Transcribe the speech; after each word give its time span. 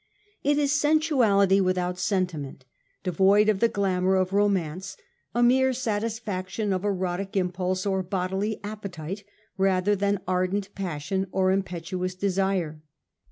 It 0.43 0.57
is 0.57 0.71
sensuality 0.71 1.59
without 1.61 1.99
sentiment, 1.99 2.65
devoid 3.03 3.49
of 3.49 3.59
the 3.59 3.69
glamour 3.69 4.15
of 4.15 4.33
romance; 4.33 4.97
a 5.35 5.43
mere 5.43 5.73
satisfaction 5.73 6.73
of 6.73 6.83
erotic 6.83 7.37
impulse 7.37 7.85
or 7.85 8.01
bodily 8.01 8.59
appetite 8.63 9.23
rather 9.59 9.95
than 9.95 10.19
ardent 10.27 10.73
passion 10.73 11.27
or 11.31 11.51
impetuous 11.51 12.15
desire. 12.15 12.81